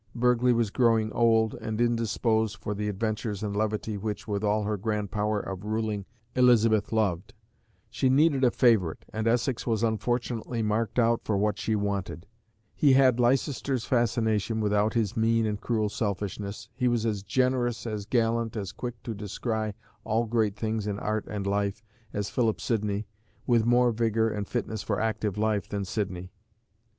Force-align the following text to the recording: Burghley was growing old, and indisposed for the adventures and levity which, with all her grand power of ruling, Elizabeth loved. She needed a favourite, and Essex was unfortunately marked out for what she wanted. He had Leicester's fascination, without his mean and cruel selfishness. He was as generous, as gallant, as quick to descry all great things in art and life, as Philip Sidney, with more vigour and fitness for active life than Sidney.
Burghley 0.15 0.51
was 0.51 0.71
growing 0.71 1.11
old, 1.11 1.53
and 1.61 1.79
indisposed 1.79 2.57
for 2.57 2.73
the 2.73 2.89
adventures 2.89 3.43
and 3.43 3.55
levity 3.55 3.99
which, 3.99 4.27
with 4.27 4.43
all 4.43 4.63
her 4.63 4.75
grand 4.75 5.11
power 5.11 5.39
of 5.39 5.63
ruling, 5.63 6.05
Elizabeth 6.33 6.91
loved. 6.91 7.35
She 7.91 8.09
needed 8.09 8.43
a 8.43 8.49
favourite, 8.49 9.05
and 9.13 9.27
Essex 9.27 9.67
was 9.67 9.83
unfortunately 9.83 10.63
marked 10.63 10.97
out 10.97 11.21
for 11.23 11.37
what 11.37 11.59
she 11.59 11.75
wanted. 11.75 12.25
He 12.73 12.93
had 12.93 13.19
Leicester's 13.19 13.85
fascination, 13.85 14.59
without 14.59 14.95
his 14.95 15.15
mean 15.15 15.45
and 15.45 15.61
cruel 15.61 15.87
selfishness. 15.87 16.67
He 16.73 16.87
was 16.87 17.05
as 17.05 17.21
generous, 17.21 17.85
as 17.85 18.07
gallant, 18.07 18.57
as 18.57 18.71
quick 18.71 19.03
to 19.03 19.13
descry 19.13 19.75
all 20.03 20.25
great 20.25 20.55
things 20.55 20.87
in 20.87 20.97
art 20.97 21.27
and 21.27 21.45
life, 21.45 21.83
as 22.11 22.31
Philip 22.31 22.59
Sidney, 22.59 23.05
with 23.45 23.67
more 23.67 23.91
vigour 23.91 24.29
and 24.29 24.47
fitness 24.47 24.81
for 24.81 24.99
active 24.99 25.37
life 25.37 25.69
than 25.69 25.85
Sidney. 25.85 26.31